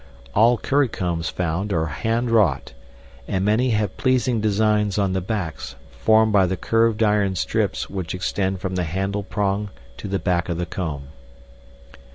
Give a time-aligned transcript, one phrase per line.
[0.33, 2.73] All currycombs found are handwrought,
[3.27, 8.15] and many have pleasing designs on the backs, formed by the curved iron strips which
[8.15, 11.09] extend from the handle prong to the back of the comb.